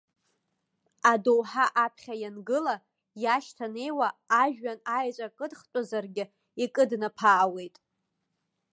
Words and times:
Адоуҳа 1.11 1.65
аԥхьа 1.83 2.15
иангыла, 2.21 2.75
иашьҭанеиуа, 3.23 4.07
ажәҩан 4.41 4.79
аеҵәа 4.97 5.27
кыдхтәызаргьы 5.37 6.25
икыднаԥаауеит. 6.63 7.75